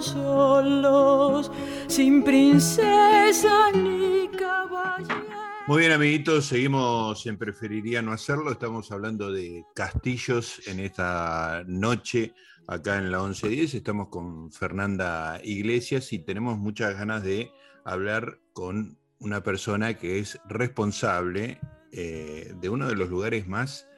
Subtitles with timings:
[0.00, 1.50] solos,
[1.86, 5.06] sin princesa ni caballo.
[5.66, 8.52] Muy bien, amiguitos, seguimos en Preferiría no hacerlo.
[8.52, 12.32] Estamos hablando de castillos en esta noche
[12.66, 13.74] acá en la 1110.
[13.74, 17.50] Estamos con Fernanda Iglesias y tenemos muchas ganas de
[17.84, 21.60] hablar con una persona que es responsable
[21.92, 23.88] eh, de uno de los lugares más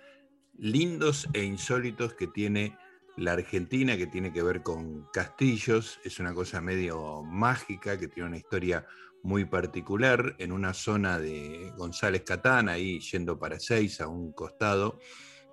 [0.57, 2.77] lindos e insólitos que tiene
[3.21, 6.01] la Argentina, que tiene que ver con castillos.
[6.05, 8.87] Es una cosa medio mágica, que tiene una historia
[9.23, 14.99] muy particular en una zona de González Catán, ahí yendo para Seis, a un costado.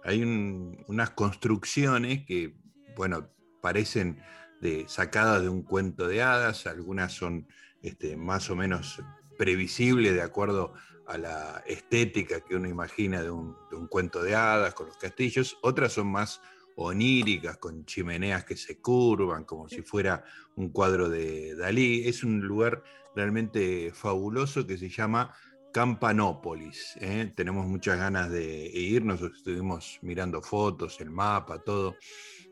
[0.05, 2.55] Hay unas construcciones que,
[2.95, 3.29] bueno,
[3.61, 4.21] parecen
[4.61, 7.49] de, sacadas de un cuento de hadas, algunas son
[7.81, 9.03] este, más o menos
[9.37, 10.73] previsibles de acuerdo
[11.05, 14.97] a la estética que uno imagina de un, de un cuento de hadas con los
[14.97, 16.39] castillos, otras son más
[16.77, 20.23] oníricas, con chimeneas que se curvan, como si fuera
[20.55, 22.07] un cuadro de Dalí.
[22.07, 22.83] Es un lugar
[23.15, 25.33] realmente fabuloso que se llama
[25.73, 26.95] Campanópolis.
[27.01, 27.31] ¿eh?
[27.35, 31.95] Tenemos muchas ganas de irnos, estuvimos mirando fotos, el mapa, todo,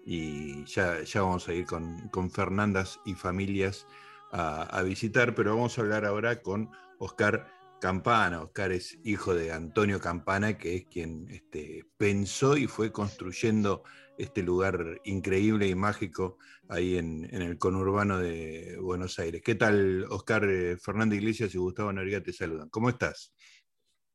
[0.05, 3.85] y ya, ya vamos a ir con, con Fernandas y familias
[4.31, 7.47] a, a visitar, pero vamos a hablar ahora con Oscar
[7.79, 8.41] Campana.
[8.41, 13.83] Oscar es hijo de Antonio Campana, que es quien este, pensó y fue construyendo
[14.17, 16.37] este lugar increíble y mágico
[16.69, 19.41] ahí en, el conurbano de Buenos Aires.
[19.43, 22.69] ¿Qué tal, Oscar eh, Fernando Iglesias y Gustavo Noriega te saludan?
[22.69, 23.33] ¿Cómo estás?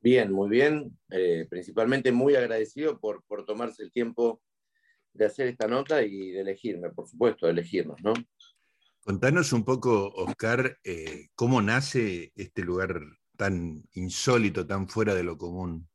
[0.01, 0.97] Bien, muy bien.
[1.09, 4.41] Eh, principalmente muy agradecido por, por tomarse el tiempo
[5.13, 8.13] de hacer esta nota y de elegirme, por supuesto, de elegirnos, ¿no?
[9.03, 13.01] Contanos un poco, Oscar, eh, cómo nace este lugar
[13.35, 15.89] tan insólito, tan fuera de lo común.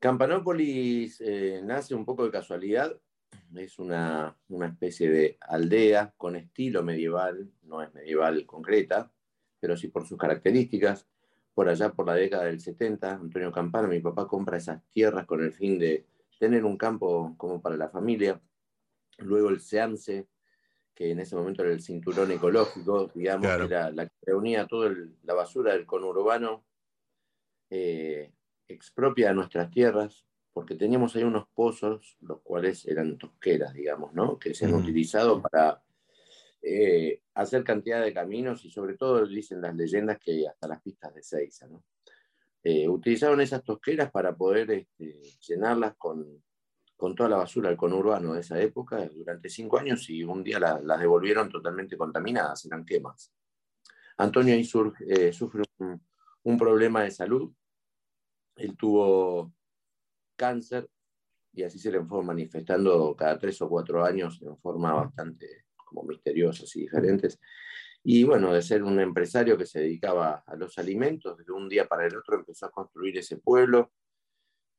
[0.00, 2.98] Campanópolis eh, nace un poco de casualidad,
[3.54, 9.12] es una, especie de aldea con estilo medieval, no es medieval concreta,
[9.60, 11.06] pero sí por sus características.
[11.52, 15.44] Por allá, por la década del 70, Antonio Campana, mi papá compra esas tierras con
[15.44, 16.06] el fin de
[16.38, 18.40] tener un campo como para la familia.
[19.18, 20.26] Luego el SEANSE,
[20.94, 24.94] que en ese momento era el cinturón ecológico, digamos, que era la que reunía toda
[25.24, 26.64] la basura del conurbano,
[27.68, 28.32] eh,
[28.72, 34.38] expropia nuestras tierras, porque teníamos ahí unos pozos, los cuales eran tosqueras, digamos, ¿no?
[34.38, 35.82] Que se han utilizado para
[36.62, 41.14] eh, hacer cantidad de caminos y sobre todo dicen las leyendas que hasta las pistas
[41.14, 41.84] de Seiza, ¿no?
[42.62, 46.42] Eh, utilizaron esas tosqueras para poder este, llenarlas con,
[46.94, 50.58] con, toda la basura del conurbano de esa época durante cinco años y un día
[50.58, 53.32] las devolvieron totalmente contaminadas, eran quemas.
[54.20, 54.68] Antonio ahí
[55.08, 55.62] eh, sufre
[56.42, 57.50] un, problema de salud
[58.56, 59.52] él tuvo
[60.36, 60.88] cáncer
[61.52, 66.04] y así se le fue manifestando cada tres o cuatro años en forma bastante como
[66.04, 67.38] misteriosas y diferentes.
[68.02, 71.86] Y bueno, de ser un empresario que se dedicaba a los alimentos, de un día
[71.86, 73.92] para el otro empezó a construir ese pueblo,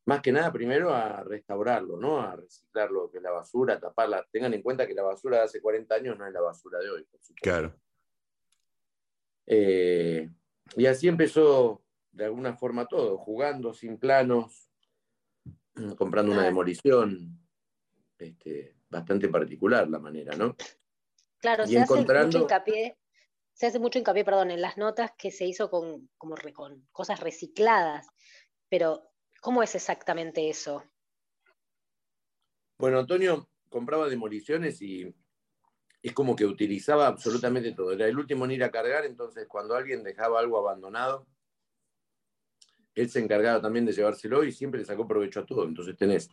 [0.06, 2.20] más que nada primero a restaurarlo, ¿no?
[2.20, 4.26] a reciclar lo que es la basura, a taparla.
[4.32, 6.90] Tengan en cuenta que la basura de hace 40 años no es la basura de
[6.90, 7.44] hoy, por supuesto.
[7.44, 7.76] Claro.
[9.46, 10.30] Eh,
[10.76, 14.70] y así empezó de alguna forma todo, jugando sin planos,
[15.98, 17.40] comprando una demolición,
[18.18, 20.56] este, bastante particular la manera, ¿no?
[21.40, 22.98] Claro, se, hace mucho hincapié,
[23.54, 27.20] se hace mucho hincapié, perdón, en las notas que se hizo con, como con cosas
[27.20, 28.08] recicladas,
[28.70, 29.10] pero
[29.42, 30.84] ¿cómo es exactamente eso?
[32.78, 35.16] Bueno, Antonio compraba demoliciones y
[36.02, 37.92] es como que utilizaba absolutamente todo.
[37.92, 41.28] Era el último en ir a cargar, entonces cuando alguien dejaba algo abandonado,
[42.96, 45.66] él se encargaba también de llevárselo y siempre le sacó provecho a todo.
[45.68, 46.30] Entonces tenés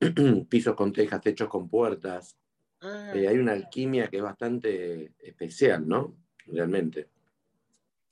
[0.48, 2.36] pisos con tejas, techos con puertas.
[2.80, 3.12] Ah.
[3.14, 6.16] Eh, hay una alquimia que es bastante especial, ¿no?
[6.46, 7.08] Realmente.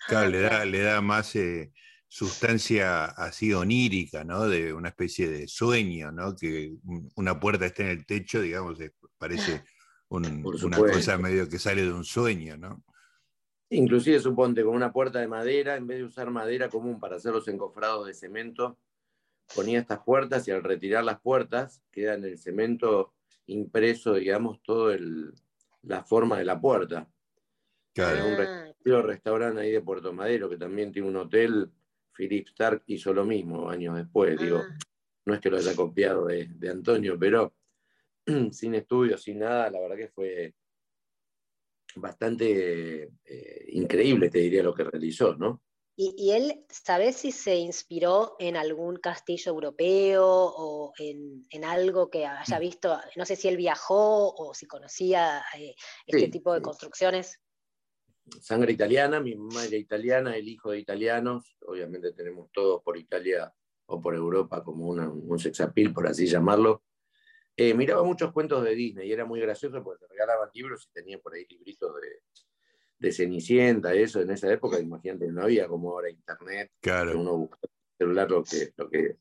[0.06, 1.72] Claro, le da, le da más eh,
[2.08, 4.48] sustancia así onírica, ¿no?
[4.48, 6.34] De una especie de sueño, ¿no?
[6.34, 6.74] Que
[7.14, 8.78] una puerta esté en el techo, digamos,
[9.18, 9.64] parece
[10.08, 12.84] una cosa medio que sale de un sueño, ¿no?
[13.70, 17.32] Inclusive suponte con una puerta de madera, en vez de usar madera común para hacer
[17.32, 18.78] los encofrados de cemento,
[19.54, 23.14] ponía estas puertas y al retirar las puertas queda en el cemento
[23.46, 24.96] impreso, digamos, toda
[25.82, 27.08] la forma de la puerta.
[27.92, 28.24] Claro.
[28.84, 31.70] Un restaurante ahí de Puerto Madero, que también tiene un hotel,
[32.12, 34.78] Philip Stark hizo lo mismo años después, digo, ah.
[35.24, 37.54] no es que lo haya copiado de, de Antonio, pero
[38.52, 40.54] sin estudios, sin nada, la verdad que fue
[41.96, 45.62] bastante eh, increíble, te diría, lo que realizó, ¿no?
[45.98, 52.58] ¿Y, él, ¿sabes si se inspiró en algún castillo europeo o en, algo que haya
[52.58, 52.60] mm.
[52.60, 52.98] visto?
[53.16, 55.74] No sé si él viajó o si conocía eh,
[56.06, 57.40] este tipo de construcciones.
[58.42, 63.50] Sangre italiana, mi madre italiana, el hijo de italianos, obviamente tenemos todos por Italia
[63.86, 66.82] o por Europa como un sexapil, por así llamarlo.
[67.56, 70.92] Eh, miraba muchos cuentos de Disney y era muy gracioso porque te regalaban libros y
[70.92, 72.20] tenía por ahí libritos de,
[72.98, 77.18] de Cenicienta, eso en esa época, imagínate, no había como ahora internet, claro.
[77.18, 77.58] uno busca
[77.96, 79.16] celular lo que, lo que,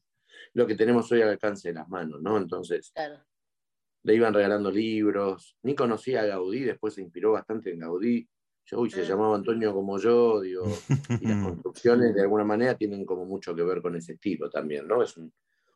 [0.54, 2.38] lo que tenemos hoy al alcance de las manos, ¿no?
[2.38, 2.94] Entonces,
[4.04, 8.28] le iban regalando libros, ni conocía a Gaudí, después se inspiró bastante en Gaudí,
[8.66, 9.06] yo, uy, se mm.
[9.06, 10.66] llamaba Antonio como yo, digo,
[11.22, 14.88] y las construcciones de alguna manera tienen como mucho que ver con ese estilo también,
[14.88, 15.04] ¿no?
[15.04, 15.16] Es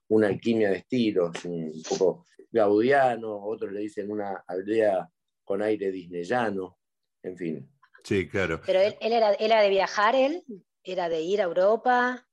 [0.09, 5.09] una alquimia de estilos, un poco gaudiano, otros le dicen una aldea
[5.43, 6.77] con aire disneyano,
[7.23, 7.71] en fin.
[8.03, 8.61] Sí, claro.
[8.65, 10.43] Pero él, era, era de viajar, él,
[10.83, 12.27] era de ir a Europa.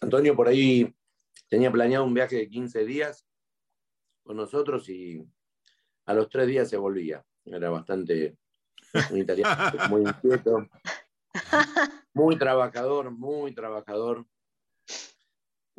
[0.00, 0.94] Antonio por ahí
[1.48, 3.26] tenía planeado un viaje de 15 días
[4.22, 5.26] con nosotros y
[6.06, 7.24] a los tres días se volvía.
[7.44, 8.36] Era bastante
[9.10, 10.68] muy italiano, muy inquieto,
[12.14, 14.26] muy trabajador, muy trabajador.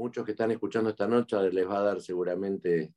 [0.02, 2.92] Muchos que están escuchando esta noche les va a dar seguramente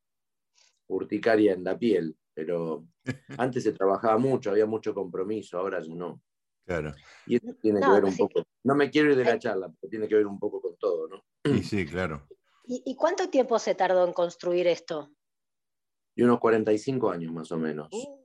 [0.87, 2.87] urticaria en la piel, pero
[3.39, 6.23] antes se trabajaba mucho, había mucho compromiso, ahora ya no.
[6.65, 6.95] Claro.
[7.27, 9.91] Y esto tiene que ver un poco, no me quiero ir de la charla, pero
[9.91, 11.23] tiene que ver un poco con todo, ¿no?
[11.45, 12.27] Sí, sí, claro.
[12.65, 15.12] ¿Y, cuánto tiempo se tardó en construir esto?
[16.17, 17.89] Y unos 45 años más o menos.
[17.93, 18.19] Uh,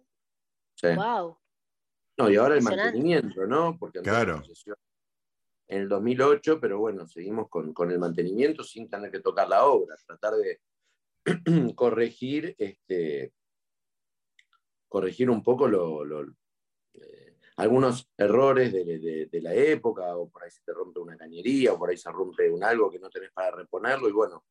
[0.75, 0.87] sí.
[0.95, 1.37] Wow.
[2.17, 3.77] No, y ahora el mantenimiento, ¿no?
[3.77, 4.41] Porque claro.
[5.69, 9.65] En el 2008, pero bueno, seguimos con, con, el mantenimiento sin tener que tocar la
[9.65, 10.59] obra, tratar de
[11.75, 13.33] corregir este,
[14.89, 20.99] corregir un poco eh, algunos errores de, la época, o por ahí se te rompe
[20.99, 24.11] una cañería, o por ahí se rompe un algo que no tenés para reponerlo, y
[24.11, 24.43] bueno,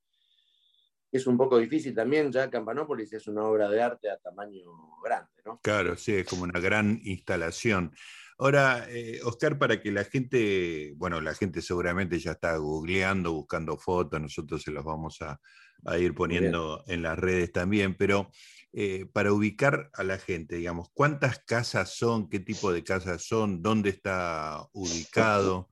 [1.11, 5.43] es un poco difícil también, ya Campanópolis es una obra de arte a tamaño grande,
[5.45, 5.59] ¿no?
[5.63, 7.93] Claro, sí, es como una gran instalación.
[8.39, 13.77] Ahora, eh, Oscar, para que la gente, bueno, la gente seguramente ya está googleando, buscando
[13.77, 15.41] fotos, nosotros se las vamos a,
[15.85, 18.31] a ir poniendo en las redes también, pero
[18.73, 22.29] eh, para ubicar a la gente, digamos, ¿cuántas casas son?
[22.29, 23.63] ¿Qué tipo de casas son?
[23.63, 25.71] ¿Dónde está ubicado?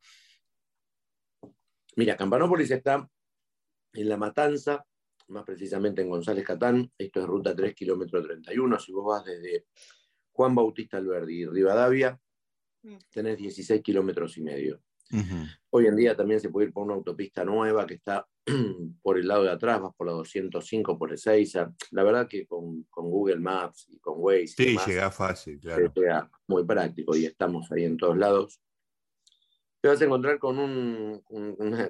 [1.95, 3.09] Mira, Campanópolis está
[3.93, 4.85] en La Matanza,
[5.29, 9.67] más precisamente en González Catán, esto es ruta 3 kilómetro 31, si vos vas desde
[10.33, 12.19] Juan Bautista Alberdi y Rivadavia.
[13.11, 14.81] Tenés 16 kilómetros y medio.
[15.71, 18.27] Hoy en día también se puede ir por una autopista nueva que está
[19.03, 21.73] por el lado de atrás, vas por la 205, por Ezeiza.
[21.91, 24.49] La verdad que con, Google Maps y con Waze.
[24.49, 25.93] Sí, llega fácil, claro.
[25.95, 28.61] Llega muy práctico y estamos ahí en todos lados.
[29.81, 31.23] Te vas a encontrar con, un,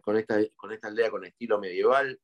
[0.02, 2.20] con, esta, con esta aldea con estilo medieval.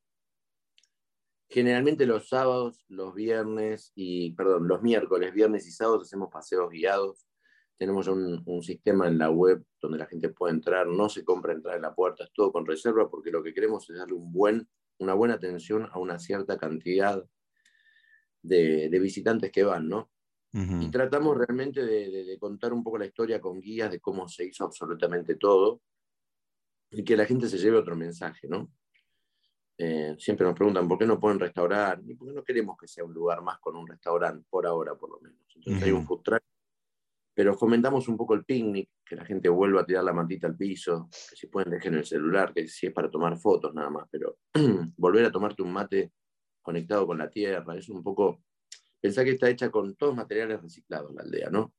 [1.48, 7.26] Generalmente los sábados, los viernes y, perdón, los miércoles, viernes y sábados hacemos paseos guiados
[7.78, 11.76] tenemos un, sistema en la web donde la gente puede entrar, no se compra entrar
[11.76, 14.68] en la puerta, es todo con reserva porque lo que queremos es darle un buen,
[14.98, 17.24] una buena atención a una cierta cantidad
[18.42, 20.10] de, visitantes que van, ¿no?
[20.54, 24.64] Y tratamos realmente de, contar un poco la historia con guías de cómo se hizo
[24.64, 25.80] absolutamente todo
[26.90, 28.70] y que la gente se lleve otro mensaje, ¿no?
[29.78, 32.86] Eh, siempre nos preguntan por qué no pueden restaurar, y por qué no queremos que
[32.86, 35.40] sea un lugar más con un restaurante, por ahora por lo menos.
[35.56, 36.42] Entonces hay un food truck
[37.34, 40.56] pero fomentamos un poco el picnic, que la gente vuelva a tirar la mantita al
[40.56, 44.06] piso, que si pueden dejen el celular, que si es para tomar fotos nada más,
[44.10, 44.38] pero
[44.96, 46.12] volver a tomarte un mate
[46.60, 48.42] conectado con la tierra, es un poco,
[49.00, 51.72] pensá que está hecha con todos materiales reciclados la aldea, ¿no?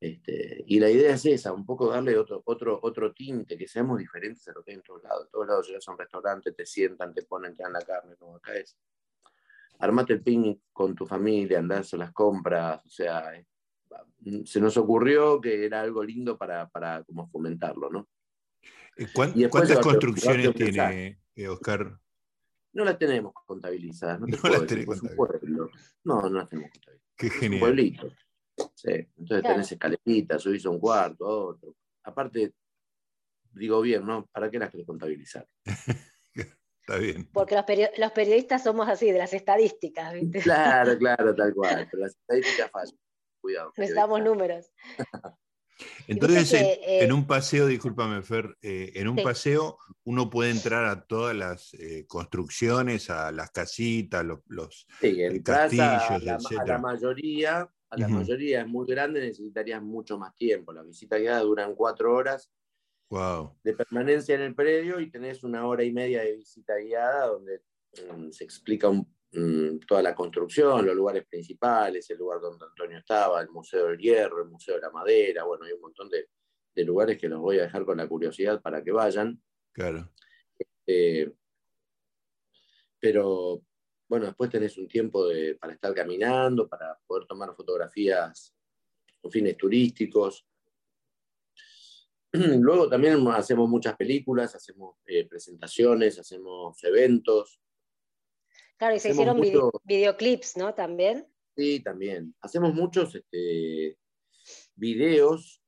[0.00, 3.98] Este, y la idea es esa, un poco darle otro, otro, otro tinte, que seamos
[3.98, 5.24] diferentes a lo que hay en todos lados.
[5.24, 8.14] En todos lados llegas a un restaurante, te sientan, te ponen, te dan la carne,
[8.16, 8.76] como acá es.
[9.78, 13.32] Armate el picnic con tu familia, andás a las compras, o sea,
[14.44, 18.08] se nos ocurrió que era algo lindo para, para como fomentarlo, ¿no?
[18.96, 21.98] Eh, ¿Cuántas construcciones tiene eh, Oscar?
[22.72, 25.02] No las tenemos contabilizadas, no, no las tenemos
[26.04, 27.00] No, no las tenemos contabilizadas.
[27.16, 27.54] Qué genial.
[27.54, 28.08] un pueblito.
[28.74, 29.08] Sí.
[29.16, 31.76] Entonces tenés escaletitas, subís a un cuarto, otro.
[32.04, 32.54] Aparte,
[33.52, 34.26] digo bien, ¿no?
[34.26, 35.46] ¿Para qué las querés contabilizar?
[36.34, 37.28] Está bien.
[37.32, 37.64] Porque los,
[37.98, 40.40] los, periodistas somos así, de las estadísticas, ¿viste?
[40.40, 41.88] Claro, claro, tal cual.
[41.90, 42.98] Pero las estadísticas fallan
[43.44, 43.72] cuidado.
[43.76, 44.72] Necesitamos números.
[46.06, 51.34] Entonces, en, un paseo, discúlpame Fer, eh, en un paseo uno puede entrar a todas
[51.34, 57.68] las eh, construcciones, a las casitas, los, los eh, castillos, a la, a la, mayoría,
[57.90, 60.72] a la mayoría es muy grande, necesitarías mucho más tiempo.
[60.72, 62.52] Las visitas guiadas duran cuatro horas
[63.62, 67.62] de permanencia en el predio y tenés una hora y media de visita guiada donde
[68.12, 68.90] mm, se explica
[69.34, 73.98] mm, toda la construcción, los lugares principales, el lugar donde Antonio estaba, el Museo del
[73.98, 76.28] Hierro, el Museo de la Madera, bueno, hay un montón de,
[76.84, 79.40] lugares que los voy a dejar con la curiosidad para que vayan.
[79.72, 80.10] Claro.
[80.86, 81.32] Eh,
[82.98, 83.62] pero
[84.08, 85.26] bueno, después tenés un tiempo
[85.60, 88.54] para estar caminando, para poder tomar fotografías
[89.20, 90.46] con fines turísticos.
[92.32, 97.60] Luego también hacemos muchas películas, hacemos eh, presentaciones, hacemos eventos.
[98.76, 99.40] Claro, y se hicieron
[99.84, 100.74] videoclips, ¿no?
[100.74, 101.26] También.
[101.56, 102.34] Sí, también.
[102.40, 103.96] Hacemos muchos este,
[104.74, 105.62] videos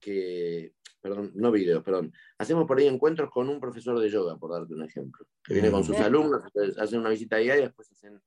[0.00, 2.12] que, perdón, no videos, perdón.
[2.38, 5.70] Hacemos por ahí encuentros con un profesor de yoga, por darte un ejemplo, que viene
[5.70, 6.42] con sus alumnos,
[6.78, 8.20] hacen una visita guiada y después hacen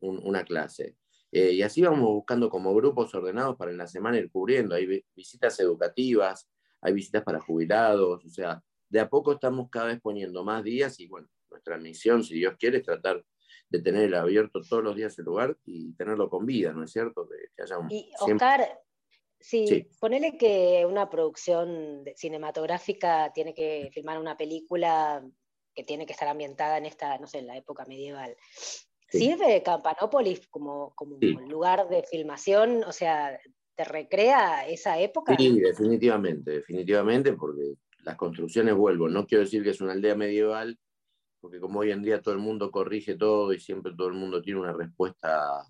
[0.00, 0.96] una clase.
[1.30, 4.74] Eh, y así vamos buscando como grupos ordenados para en la semana ir cubriendo.
[4.74, 6.48] Hay visitas educativas,
[6.80, 10.98] hay visitas para jubilados, o sea, de a poco estamos cada vez poniendo más días
[11.00, 13.24] y bueno, nuestra misión, si Dios quiere, es tratar
[13.68, 17.24] de tener abierto todos los días el lugar y tenerlo con vida, ¿no es cierto?
[17.26, 18.80] De que haya y Oscar,
[19.38, 25.22] sí, ponele que una producción cinematográfica tiene que filmar una película
[25.74, 28.34] que tiene que estar ambientada en esta, no sé, en la época medieval.
[29.10, 32.84] ¿Sirve Campanópolis como, como lugar de filmación?
[32.84, 33.38] O sea,
[33.78, 35.36] ¿Te recrea esa época?
[35.36, 39.08] Sí, definitivamente, definitivamente, porque las construcciones vuelvo.
[39.08, 40.76] No quiero decir que es una aldea medieval,
[41.40, 44.42] porque como hoy en día todo el mundo corrige todo y siempre todo el mundo
[44.42, 45.66] tiene una respuesta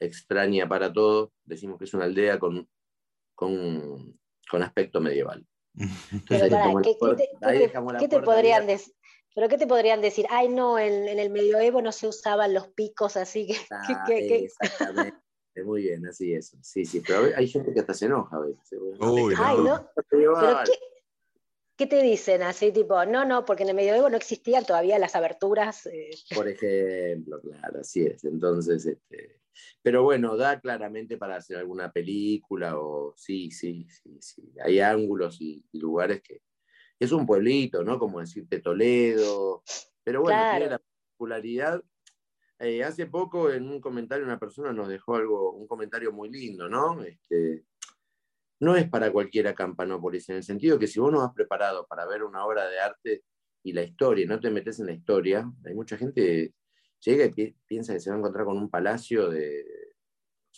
[0.00, 2.68] extraña para todo, decimos que es una aldea con,
[3.34, 5.46] con, aspecto medieval.
[6.28, 8.94] Pero ¿qué, te, podrían decir?
[9.34, 10.26] ¿Pero qué te podrían decir?
[10.30, 13.56] Ay, no, en, el medioevo no se usaban los picos, así que...
[13.70, 15.18] Ah, exactamente.
[15.64, 16.54] Muy bien, así es.
[16.60, 18.72] Sí, sí, pero hay gente que hasta se enoja a veces.
[18.72, 18.76] ¿eh?
[19.00, 19.88] Uy, Ay, no.
[20.10, 20.72] ¿Pero qué,
[21.84, 25.84] te dicen así, tipo, no, no, porque en el medioevo no existían todavía las aberturas?
[25.86, 26.10] Eh?
[26.34, 28.24] Por ejemplo, claro, así es.
[28.24, 29.42] Entonces, este,
[29.82, 34.54] pero bueno, da claramente para hacer alguna película o sí, sí, sí, sí.
[34.64, 36.40] Hay ángulos y, lugares que
[36.98, 37.98] es un pueblito, ¿no?
[37.98, 39.62] Como decirte Toledo,
[40.02, 40.80] pero bueno, tiene la
[41.12, 41.82] popularidad
[42.58, 46.68] eh, hace poco en un comentario una persona nos dejó algo, un comentario muy lindo,
[46.68, 47.02] ¿no?
[47.02, 47.64] Este,
[48.60, 52.06] no es para cualquiera Campanópolis, en el sentido que si vos no has preparado para
[52.06, 53.24] ver una obra de arte
[53.62, 56.54] y la historia, no te metes en la historia, hay mucha gente
[57.00, 59.64] llega y piensa que se va a encontrar con un palacio de,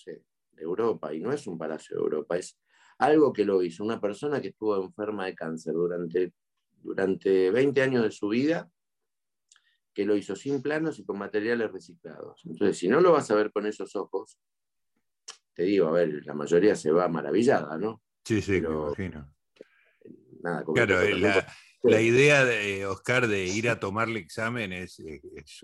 [0.06, 0.22] de
[0.56, 2.58] Europa, y no es un palacio de Europa, es
[2.98, 6.32] algo que lo hizo una persona que estuvo enferma de cáncer durante,
[6.82, 8.70] durante 20 años de su vida
[9.98, 12.42] que lo hizo sin planos y con materiales reciclados.
[12.44, 14.38] Entonces, si no lo vas a ver con esos ojos,
[15.58, 18.00] te digo, a ver, la mayoría se va maravillada, ¿no?
[18.24, 19.28] Sí, sí, me imagino.
[20.40, 21.00] Nada, claro,
[21.82, 25.00] la, idea de Oscar de ir a tomarle examen es,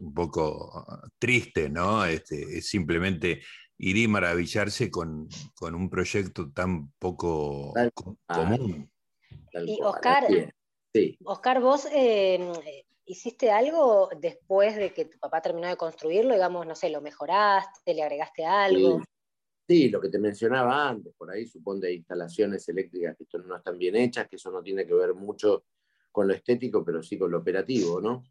[0.00, 0.84] un poco
[1.20, 2.04] triste, ¿no?
[2.04, 3.42] Este, es simplemente
[3.78, 5.28] ir y maravillarse con,
[5.60, 7.72] un proyecto tan poco
[8.26, 8.90] común.
[9.52, 10.24] y Oscar,
[11.22, 16.32] Oscar, vos eh, ¿Hiciste algo después de que tu papá terminó de construirlo?
[16.32, 17.92] Digamos, no sé, ¿lo mejoraste?
[17.92, 18.98] ¿Le agregaste algo?
[18.98, 19.04] Sí,
[19.68, 24.28] lo que te mencionaba antes, por ahí supone instalaciones eléctricas que no están bien hechas,
[24.28, 25.64] que eso no tiene que ver mucho
[26.12, 28.24] con lo estético, pero sí con lo operativo, ¿no?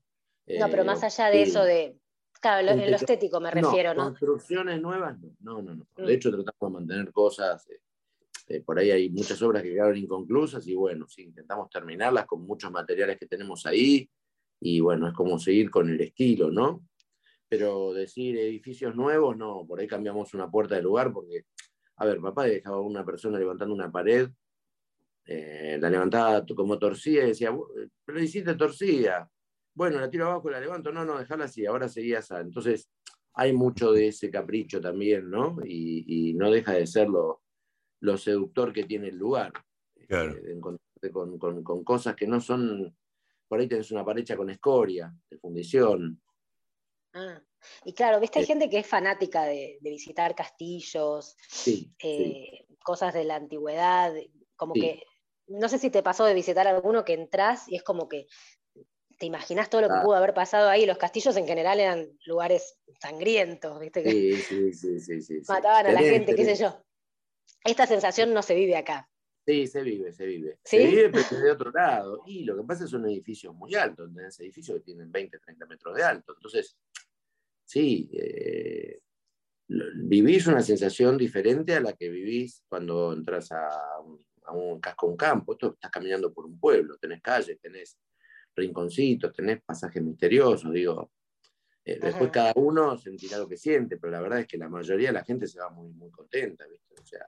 [0.47, 1.97] No, pero más eh, allá de eso de...
[2.39, 4.03] Claro, en lo estético me refiero, ¿no?
[4.03, 5.87] Construcciones nuevas, no, no, no.
[5.95, 6.09] De mm.
[6.09, 7.67] hecho, tratamos de mantener cosas...
[7.69, 7.79] Eh,
[8.47, 12.41] eh, por ahí hay muchas obras que quedaron inconclusas y bueno, sí, intentamos terminarlas con
[12.45, 14.09] muchos materiales que tenemos ahí,
[14.59, 16.83] y bueno, es como seguir con el estilo, ¿no?
[17.53, 21.45] Pero decir edificios nuevos, no, por ahí cambiamos una puerta de lugar porque,
[21.97, 24.27] a ver, papá dejaba a una persona levantando una pared,
[25.23, 27.55] eh, la levantaba como torcida y decía,
[28.03, 29.29] pero hiciste torcida.
[29.75, 32.39] Bueno, la tiro abajo y la levanto, no, no, déjala así, ahora seguía esa.
[32.39, 32.89] Entonces,
[33.35, 35.57] hay mucho de ese capricho también, ¿no?
[35.63, 39.53] Y, no deja de ser lo, seductor que tiene el lugar.
[40.07, 40.35] Claro.
[40.37, 42.95] Eh, encontrarte con, con, cosas que no son
[43.47, 46.19] por ahí tenés una parecha con escoria, de fundición.
[47.13, 47.41] Ah,
[47.85, 51.35] y claro, viste, hay gente que es fanática de, visitar castillos,
[52.03, 54.13] eh, cosas de la antigüedad,
[54.55, 55.03] como que,
[55.47, 58.27] no sé si te pasó de visitar alguno que entras y es como que
[59.19, 60.03] te imaginas todo lo que ah.
[60.03, 60.85] pudo haber pasado ahí.
[60.85, 64.03] Los castillos en general eran lugares sangrientos, ¿viste?
[64.03, 64.71] Sí,
[65.47, 66.83] Mataban a la gente, qué sé yo.
[67.63, 69.09] Esta sensación no se vive acá.
[69.45, 70.59] Sí, se vive, se vive.
[70.63, 72.23] Se vive, pero de otro lado.
[72.25, 75.39] Y lo que pasa es que son edificios muy altos, tenés edificios que tienen 20,
[75.39, 76.33] 30 metros de alto.
[76.35, 76.77] Entonces,
[77.65, 79.01] sí, eh,
[79.67, 85.17] vivís una sensación diferente a la que vivís cuando entras a un, un casco, un
[85.17, 87.97] campo, esto estás caminando por un pueblo, tenés calles, tenés
[88.55, 91.11] rinconcitos, tenés pasajes misteriosos, digo.
[91.85, 95.09] Eh, después cada uno sentirá lo que siente, pero la verdad es que la mayoría
[95.09, 96.95] de la gente se va muy, muy contenta, ¿viste?
[97.01, 97.27] O sea,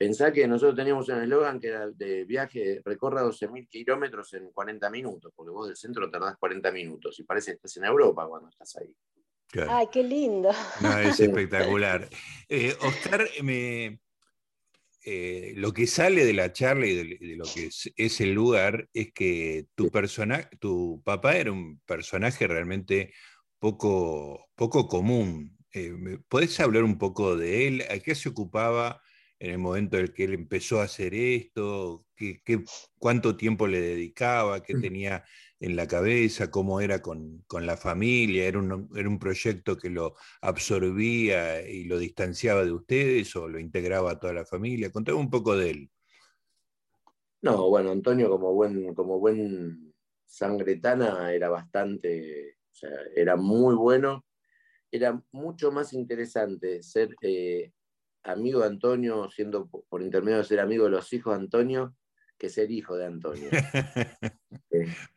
[0.00, 4.88] pensá que nosotros teníamos un eslogan que era de viaje, recorra 12.000 kilómetros en 40
[4.88, 8.48] minutos, porque vos del centro tardás 40 minutos y parece que estás en Europa cuando
[8.48, 8.96] estás ahí.
[9.68, 10.52] Ay, qué lindo.
[10.80, 12.08] No, es espectacular.
[12.48, 14.00] Eh, Oscar, me,
[15.04, 19.12] eh, lo que sale de la charla y de, lo que es, el lugar es
[19.12, 19.90] que tu,
[20.58, 23.12] tu papá era un personaje realmente
[23.58, 25.58] poco, poco común.
[25.74, 25.92] Eh,
[26.26, 27.84] ¿Podés hablar un poco de él?
[27.90, 29.02] ¿A qué se ocupaba
[29.40, 32.06] en el momento en el que él empezó a hacer esto?
[32.14, 32.40] ¿Qué,
[32.98, 34.62] cuánto tiempo le dedicaba?
[34.62, 34.80] ¿Qué mm.
[34.80, 35.24] tenía
[35.58, 36.50] en la cabeza?
[36.50, 38.46] ¿Cómo era con, la familia?
[38.46, 43.58] ¿Era un, ¿Era un, proyecto que lo absorbía y lo distanciaba de ustedes o lo
[43.58, 44.92] integraba a toda la familia?
[44.92, 45.90] Contame un poco de él.
[47.42, 49.94] No, bueno, Antonio como buen, como buen
[50.26, 54.24] sangretana era bastante o sea, era muy bueno.
[54.90, 57.72] Era mucho más interesante ser eh,
[58.22, 61.96] amigo de Antonio, siendo por intermedio de ser amigo de los hijos de Antonio,
[62.38, 63.50] que ser hijo de Antonio.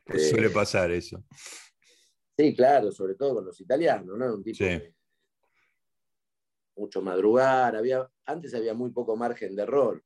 [0.06, 1.24] Este, suele pasar eso.
[2.38, 4.34] Sí, claro, sobre todo con los italianos, ¿no?
[4.34, 4.66] Un tipo
[6.76, 10.04] mucho madrugar, había, antes había muy poco margen de error,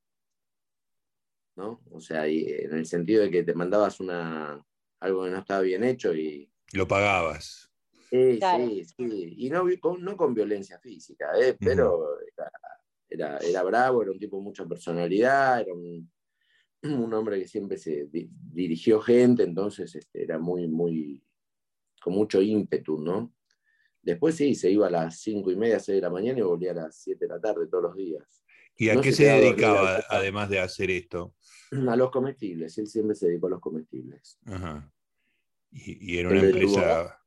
[1.55, 1.81] ¿no?
[1.91, 4.63] O sea, en el sentido de que te mandabas una,
[4.99, 7.71] algo que no estaba bien hecho y lo pagabas.
[8.09, 9.33] Sí, sí, sí.
[9.37, 11.57] Y no, con, no con violencia física, ¿eh?
[11.59, 12.17] pero
[13.09, 16.09] era, era, bravo, era un tipo de mucha personalidad, era un,
[16.83, 21.23] un hombre que siempre se dirigió gente, entonces este, era muy, muy,
[22.01, 23.33] con mucho ímpetu, ¿no?
[24.01, 26.71] Después sí, se iba a las cinco y media, seis de la mañana y volvía
[26.71, 28.43] a las siete de la tarde todos los días.
[28.77, 31.33] ¿Y a qué se, dedicaba además de hacer esto?
[31.89, 34.39] A los comestibles, él siempre se dedicó a los comestibles.
[34.45, 34.89] Ajá.
[35.71, 37.21] Y, era una empresa...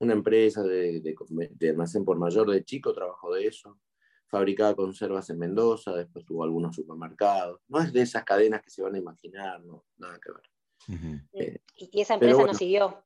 [0.00, 3.78] Una empresa de, de, almacén por mayor de chico, trabajó de eso.
[4.26, 7.60] Fabricaba conservas en Mendoza, después tuvo algunos supermercados.
[7.68, 11.22] No es de esas cadenas que se van a imaginar, no, nada que ver.
[11.32, 13.04] Eh, ¿Y esa empresa no siguió?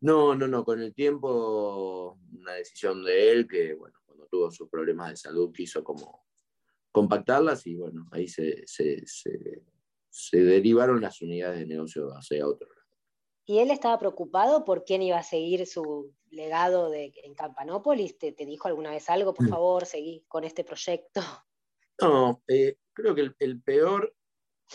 [0.00, 0.64] No, no, no.
[0.64, 5.52] Con el tiempo, una decisión de él que, bueno, cuando tuvo sus problemas de salud,
[5.52, 6.26] quiso como
[6.90, 9.62] compactarlas y, bueno, ahí se, se, se,
[10.08, 12.75] se derivaron las unidades de negocio hacia otro
[13.48, 18.18] ¿Y él estaba preocupado por quién iba a seguir su legado de, en Campanópolis?
[18.18, 19.32] ¿Te, dijo alguna vez algo?
[19.32, 19.50] Por mm.
[19.50, 21.20] favor, seguí con este proyecto.
[21.98, 24.14] No, eh, creo que el, peor,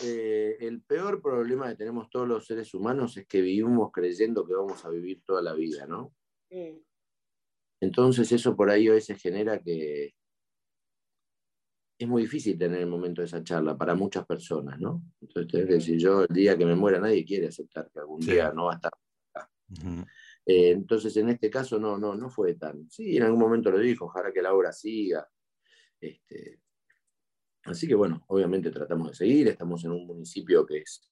[0.02, 4.54] eh, el peor problema que tenemos todos los seres humanos es que vivimos creyendo que
[4.54, 6.12] vamos a vivir toda la vida, ¿no?
[6.50, 6.78] Mm.
[7.80, 10.16] Entonces eso por ahí a veces genera que,
[12.02, 15.02] es muy difícil tener el momento de esa charla para muchas personas, ¿no?
[15.20, 18.20] Entonces, tenés que decir, yo el día que me muera nadie quiere aceptar que algún
[18.20, 18.92] día no va a estar
[19.32, 19.50] acá.
[20.44, 22.90] Eh, entonces, en este caso no, no, no fue tan.
[22.90, 25.28] Sí, en algún momento lo dijo, ojalá que la obra siga.
[26.00, 26.60] Este,
[27.64, 31.08] así que bueno, obviamente tratamos de seguir, estamos en un municipio que es,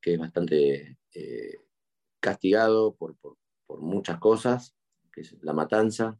[0.00, 1.54] que es bastante eh,
[2.20, 3.16] castigado por,
[3.80, 4.76] muchas cosas,
[5.12, 6.18] que es la matanza.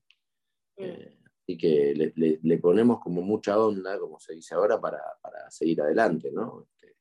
[0.76, 1.17] Eh,
[1.50, 5.00] y que le, ponemos como mucha onda, como se dice ahora, para,
[5.48, 6.66] seguir adelante, ¿no?
[6.74, 6.96] Este,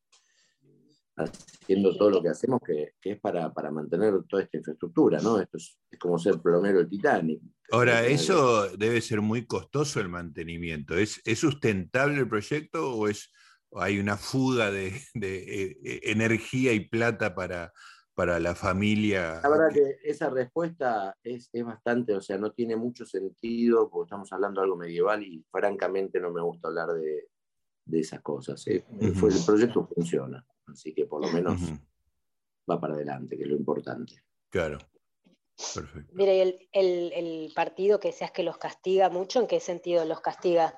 [1.18, 5.42] haciendo todo lo que hacemos, que, es para, mantener toda esta infraestructura, ¿no?
[5.42, 7.42] Esto es, como ser plomero del Titanic.
[7.72, 10.96] Ahora, eso debe ser muy costoso el mantenimiento.
[10.96, 13.30] ¿Es, sustentable el proyecto o es,
[13.74, 17.74] hay una fuga de, eh, eh, energía y plata para,
[18.18, 19.40] para la familia.
[19.44, 24.34] La verdad que esa respuesta es, bastante, o sea, no tiene mucho sentido porque estamos
[24.34, 27.28] hablando de algo medieval y francamente no me gusta hablar de,
[27.92, 28.66] esas cosas.
[28.70, 28.84] ¿eh?
[29.00, 29.14] el
[29.46, 31.62] proyecto funciona, así que por lo menos
[32.68, 34.16] va para adelante, que es lo importante.
[34.50, 34.80] Claro.
[35.76, 36.12] Perfecto.
[36.16, 40.74] Mire, el, el, partido que seas que los castiga mucho, ¿en qué sentido los castiga?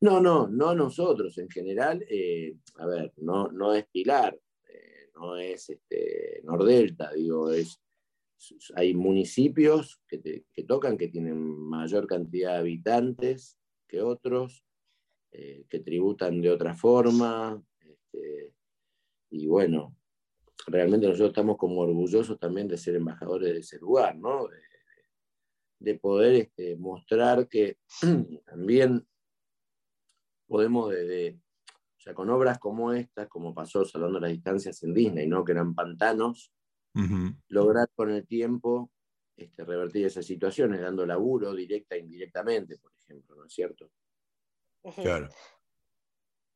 [0.00, 2.04] No, no, no nosotros en general.
[2.10, 4.36] Eh, a ver, no, no es Pilar,
[5.14, 7.80] no es este, Nordelta, digo, es,
[8.74, 14.64] hay municipios que, tocan que tienen mayor cantidad de habitantes que otros,
[15.30, 18.52] eh, que tributan de otra forma, este,
[19.30, 19.96] y bueno,
[20.66, 24.48] realmente nosotros estamos como orgullosos también de ser embajadores de ese lugar, ¿no?
[25.78, 27.76] De, poder este, mostrar que
[28.46, 29.06] también
[30.46, 31.43] podemos de, o
[32.04, 35.44] sea, con obras como estas, como pasó Salvando las Distancias en Disney, ¿no?
[35.44, 36.52] que eran pantanos,
[37.48, 38.90] lograr con el tiempo
[39.36, 43.90] este, revertir esas situaciones, dando laburo directa e indirectamente, por ejemplo, ¿no es cierto?
[44.94, 45.28] Claro.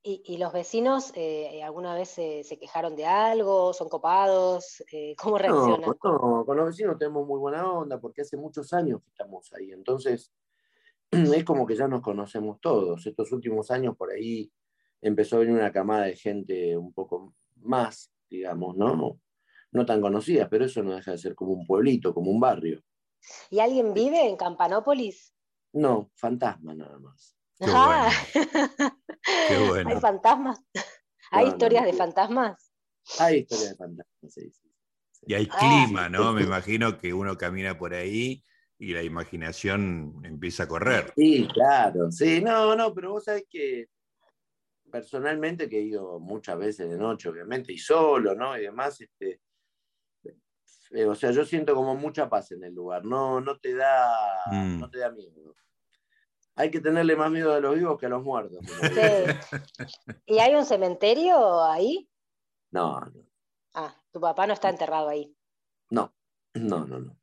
[0.02, 3.74] ¿Y, los vecinos eh, alguna vez se, quejaron de algo?
[3.74, 4.82] ¿Son copados?
[4.92, 5.80] Eh, ¿Cómo reaccionan?
[6.02, 9.72] No, con los vecinos tenemos muy buena onda porque hace muchos años que estamos ahí.
[9.72, 10.32] Entonces,
[11.10, 13.06] es como que ya nos conocemos todos.
[13.06, 14.50] Estos últimos años por ahí
[15.00, 19.20] empezó a venir una camada de gente un poco más, digamos, ¿no?
[19.70, 22.82] No tan conocida, pero eso no deja de ser como un pueblito, como un barrio.
[23.50, 25.34] ¿Y alguien vive en Campanópolis?
[25.72, 27.36] No, fantasma nada más.
[27.60, 28.10] Ah.
[29.86, 30.60] ¿Hay fantasmas?
[31.30, 32.72] ¿Hay historias de fantasmas?
[33.18, 34.52] Hay historias de fantasmas, sí,
[35.26, 36.32] Y hay ah, clima, ¿no?
[36.34, 38.42] Me imagino que uno camina por ahí
[38.78, 41.12] y la imaginación empieza a correr.
[41.16, 43.88] Sí, claro, sí, no, no, pero vos sabés que
[44.90, 48.56] personalmente, que he ido muchas veces de noche, obviamente, y solo, ¿no?
[48.56, 49.40] Y demás, este,
[50.90, 54.42] eh, o sea, yo siento como mucha paz en el lugar, no, no, te, da,
[54.50, 54.80] mm.
[54.80, 55.54] no te da miedo
[56.58, 58.58] hay que tenerle más miedo a los vivos que a los muertos.
[60.26, 62.10] ¿Y hay un cementerio ahí?
[62.72, 63.24] No, no.
[63.74, 65.32] Ah, tu papá no está enterrado ahí.
[65.90, 66.12] No,
[66.54, 67.16] no, no, no.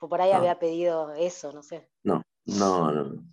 [0.00, 1.88] por ahí había pedido eso, no sé.
[2.02, 3.24] No, no, no.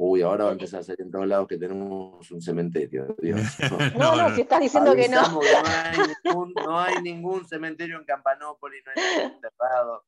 [0.00, 0.06] No.
[0.06, 3.14] Uy, ahora va a empezar a salir en todos lados que tenemos un cementerio.
[3.20, 3.40] Dios.
[3.98, 5.22] No, no, si estás diciendo que no.
[5.22, 10.04] no, hay ningún, no hay ningún cementerio en Campanópolis, no hay ningún enterrado.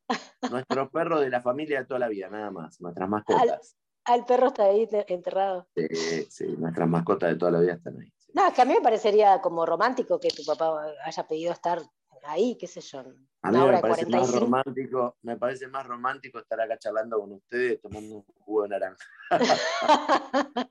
[0.51, 2.81] Nuestros perros de la familia de toda la vida, nada más.
[2.81, 3.77] Nuestras mascotas.
[4.05, 5.69] Ah, el perro está ahí enterrado.
[5.77, 8.13] Sí, sí, nuestras mascotas de toda la vida están ahí.
[8.35, 11.81] No, es que a mí me parecería como romántico que tu papá haya pedido estar
[12.25, 13.01] ahí, qué sé yo.
[13.43, 17.81] A mí me parece, más romántico, me parece más romántico estar acá charlando con ustedes
[17.81, 19.05] tomando un jugo de naranja.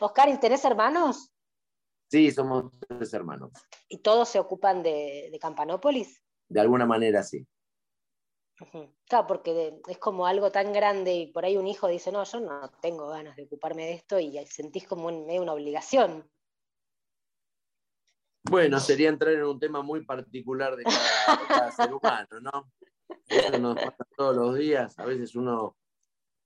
[0.00, 1.30] Oscar, ¿y tenés hermanos?
[2.10, 3.52] Sí, somos tres hermanos.
[3.88, 6.22] ¿Y todos se ocupan de, de Campanópolis?
[6.48, 7.46] De alguna manera sí.
[9.06, 12.40] Claro, porque es como algo tan grande y por ahí un hijo dice, no, yo
[12.40, 16.30] no tengo ganas de ocuparme de esto y sentís como medio una obligación.
[18.44, 20.84] Bueno, sería entrar en un tema muy particular de
[21.48, 22.72] cada, ser humano, ¿no?
[23.26, 24.98] Eso nos pasa todos los días.
[24.98, 25.76] A veces uno,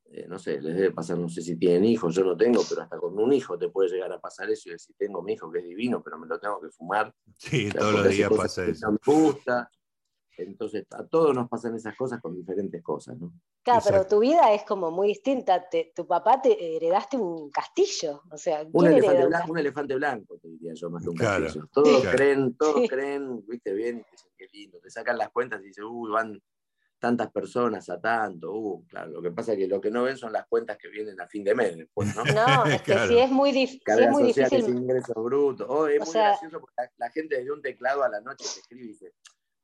[0.05, 2.83] eh, no sé, les debe pasar, no sé si tienen hijos, yo no tengo, pero
[2.83, 5.51] hasta con un hijo te puede llegar a pasar eso y decir, tengo mi hijo
[5.51, 7.13] que es divino, pero me lo tengo que fumar.
[7.37, 8.93] Sí, todos los días pasa eso.
[8.93, 9.69] Me gusta,
[10.38, 13.33] entonces, a todos nos pasan esas cosas con diferentes cosas, ¿no?
[13.62, 15.68] Claro, pero tu vida es como muy distinta.
[15.94, 20.48] tu papá te heredaste un castillo, o sea, un elefante, blanco, un elefante blanco, te
[20.48, 21.68] diría yo, más que un castillo.
[21.72, 24.05] Todos creen, todos creen, viste bien,
[24.37, 24.79] qué lindo.
[24.81, 26.40] Te sacan las cuentas y dicen, uy, van
[26.98, 30.16] tantas personas a tanto, uh, claro, lo que pasa es que lo que no ven
[30.16, 32.24] son las cuentas que vienen a fin de mes después, ¿no?
[32.35, 34.68] No, es que si es muy, si es muy difícil.
[34.68, 35.66] ingresos brutos.
[35.70, 38.61] Oh, es muy gracioso porque la, la, gente desde un teclado a la noche te
[38.61, 39.12] escribe y dice,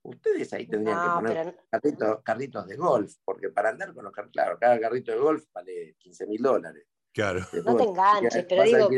[0.04, 4.58] Ustedes ahí tendrían que poner carritos, de golf, porque para andar con los carritos, claro,
[4.60, 6.86] cada carrito de golf vale 15 mil dólares.
[7.12, 7.40] Claro.
[7.64, 8.88] no te enganches, pero digo...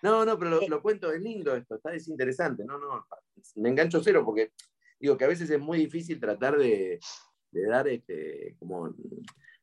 [0.00, 2.64] No, no, pero lo, cuento, es lindo esto, está es interesante.
[2.64, 3.04] No, no,
[3.56, 4.52] me engancho cero porque
[5.00, 7.00] digo que a veces es muy difícil tratar de,
[7.50, 8.94] dar este, como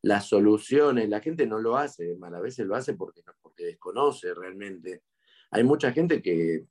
[0.01, 1.07] las soluciones.
[1.07, 5.03] La gente no lo hace, a veces lo hace porque, porque desconoce realmente.
[5.51, 6.65] Hay mucha gente que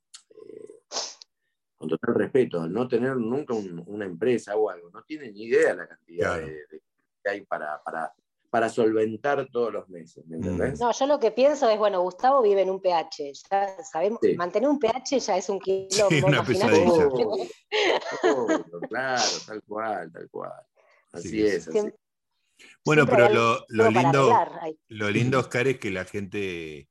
[1.77, 5.87] con total respeto, no tener nunca una empresa o algo, no tienen ni idea la
[5.87, 6.65] cantidad de,
[7.23, 10.79] que hay para, para, solventar todos los meses, ¿me entendés?
[10.79, 14.69] No, yo lo que pienso es, bueno, Gustavo vive en un pH, ya sabemos, mantener
[14.69, 16.07] un pH ya es un kilo.
[16.09, 17.09] Sí, una pesadilla.
[18.87, 20.53] claro, tal cual, tal cual.
[21.11, 21.67] Así es.
[21.67, 21.79] Así.
[22.85, 24.31] Bueno, pero lo, lo lindo,
[24.87, 26.87] lo lindo, Oscar, es que la gente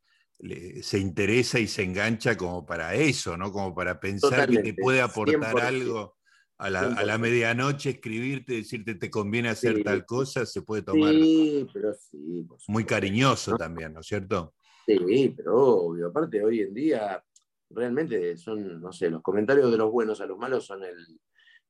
[0.83, 3.53] se interesa y se engancha como para eso, ¿no?
[3.53, 6.17] Como para pensar que te puede aportar algo
[6.59, 11.13] a la, medianoche, escribirte, decirte te conviene hacer tal cosa, se puede tomar.
[11.13, 12.47] Sí, pero sí.
[12.69, 14.55] Muy cariñoso también, ¿no es cierto?
[14.87, 16.09] Sí, pero obvio.
[16.09, 17.25] Aparte, hoy en día,
[17.71, 20.97] realmente son, no sé, los comentarios de los buenos a los malos son el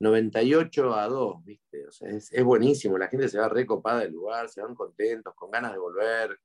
[0.00, 1.86] 98 a 2, ¿viste?
[1.86, 2.98] O sea, es, es buenísimo.
[2.98, 6.38] La gente se va recopada del lugar, se van contentos, con ganas de volver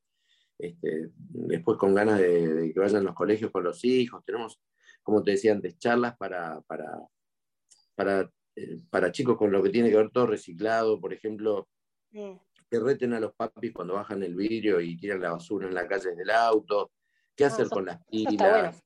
[0.60, 4.24] este, después con ganas de, que vayan a los colegios con los hijos.
[4.24, 4.60] Tenemos,
[5.02, 6.98] como te decía antes, charlas para, para,
[7.94, 11.68] para, eh, para chicos con lo que tiene que ver todo reciclado, por ejemplo,
[12.10, 15.86] que reten a los papis cuando bajan el vidrio y tiran la basura en la
[15.86, 16.92] calle del auto,
[17.34, 18.82] qué ah, hacer con las pilas.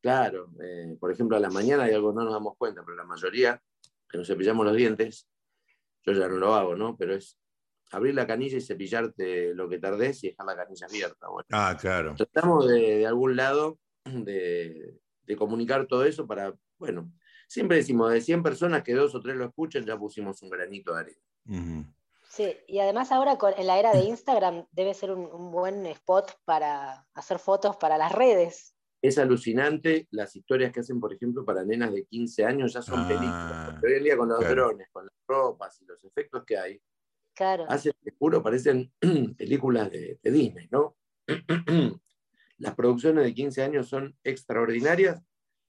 [0.00, 3.04] Claro, eh, por ejemplo, a la mañana hay algo no nos damos cuenta, pero la
[3.04, 3.62] mayoría
[4.08, 5.28] que nos cepillamos los dientes,
[6.04, 6.96] yo ya no lo hago, ¿no?
[6.96, 7.38] Pero es
[7.90, 11.26] abrir la canilla y cepillarte lo que tardes y dejar la canilla abierta.
[11.50, 12.14] ah, claro.
[12.16, 14.98] Tratamos de, algún lado de,
[15.36, 17.12] comunicar todo eso para, bueno,
[17.46, 20.92] siempre decimos, de 100 personas que dos o tres lo escuchan, ya pusimos un granito
[20.94, 21.86] de arena.
[22.28, 27.06] Sí, y además ahora en la era de Instagram debe ser un, buen spot para
[27.14, 28.74] hacer fotos para las redes.
[29.02, 33.06] es alucinante las historias que hacen, por ejemplo, para nenas de 15 años, ya son
[33.06, 33.32] películas.
[33.34, 34.54] Ah, Hoy en día con los claro.
[34.54, 36.80] drones, con las ropas y los efectos que hay,
[37.40, 37.64] Claro.
[37.70, 38.92] hacen, te juro, parecen
[39.38, 40.94] películas de, de Disney, ¿no?
[42.58, 45.22] Las producciones de 15 años son extraordinarias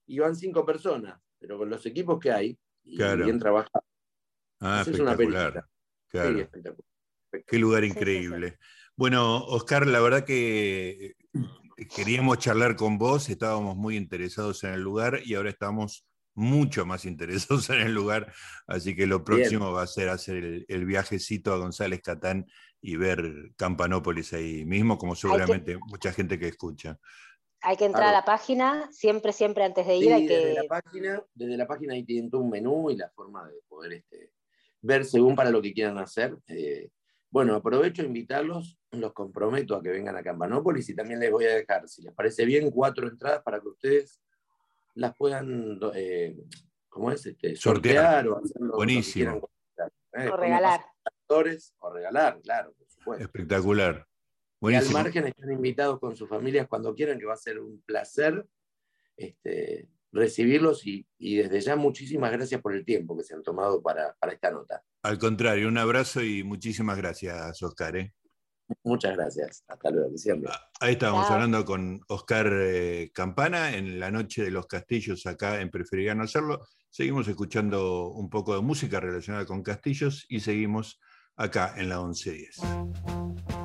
[0.06, 3.24] y van cinco personas, pero con los equipos que hay y Claro.
[3.24, 3.88] bien trabajados.
[4.60, 5.66] Ah, Haces una película.
[6.08, 6.36] Claro.
[6.36, 6.84] Sí, espectacular.
[7.46, 7.98] Qué lugar Sí, sí, sí.
[8.00, 8.58] increíble.
[8.94, 14.82] Bueno, Oscar, la verdad que eh, queríamos charlar con vos, estábamos muy interesados en el
[14.82, 18.32] lugar y ahora estamos mucho más interesados en el lugar,
[18.66, 22.46] así que lo próximo va a ser hacer el, el viajecito a González Catán
[22.80, 26.98] y ver Campanópolis ahí mismo, como seguramente mucha gente que escucha.
[27.60, 30.54] Hay que entrar a la página, siempre, siempre antes de ir Sí, hay desde, que...
[30.54, 33.92] la página, desde la página ahí tienen todo un menú y la forma de poder
[33.92, 34.32] este,
[34.80, 36.36] ver según para lo que quieran hacer.
[36.48, 36.90] Eh,
[37.30, 41.44] bueno, aprovecho a invitarlos, los comprometo a que vengan a Campanópolis y también les voy
[41.44, 44.20] a dejar, si les parece bien, cuatro entradas para que ustedes
[44.94, 46.36] las puedan, eh,
[46.88, 47.24] ¿cómo es?
[47.26, 48.24] Este, Sortear.
[48.24, 49.48] sortear o hacer lo- lo que Buenísimo.
[49.76, 50.80] quieran eh, O regalar.
[51.04, 53.24] actores, o regalar, claro, por supuesto.
[53.24, 54.06] Espectacular.
[54.60, 57.82] Y al margen están invitados con sus familias cuando quieran, que va a ser un
[57.84, 58.46] placer
[59.16, 63.82] este, recibirlos y, y desde ya muchísimas gracias por el tiempo que se han tomado
[63.82, 64.82] para, para esta nota.
[65.02, 67.96] Al contrario, un abrazo y muchísimas gracias, Oscar.
[67.96, 68.12] ¿eh?
[68.82, 69.64] Muchas gracias.
[69.68, 70.52] Hasta luego, sigan bien.
[70.80, 71.34] Ahí estábamos Chao.
[71.34, 76.24] hablando con Oscar eh, Campana en la noche de los castillos acá en Preferiría no
[76.24, 76.62] hacerlo.
[76.90, 81.00] Seguimos escuchando un poco de música relacionada con castillos y seguimos
[81.36, 83.61] acá en la 1110.